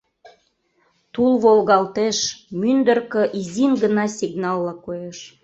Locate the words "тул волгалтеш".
1.13-2.17